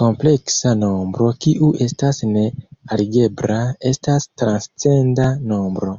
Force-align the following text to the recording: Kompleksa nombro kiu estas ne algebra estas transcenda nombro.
Kompleksa 0.00 0.70
nombro 0.78 1.26
kiu 1.46 1.68
estas 1.88 2.22
ne 2.30 2.46
algebra 2.96 3.60
estas 3.92 4.30
transcenda 4.44 5.28
nombro. 5.52 5.94